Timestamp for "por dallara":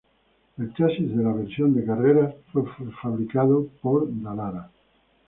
3.83-4.71